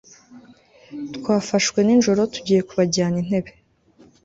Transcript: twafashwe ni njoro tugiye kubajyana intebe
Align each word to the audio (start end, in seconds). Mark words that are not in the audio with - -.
twafashwe 1.15 1.79
ni 1.83 1.97
njoro 1.99 2.21
tugiye 2.33 2.61
kubajyana 2.67 3.15
intebe 3.23 3.51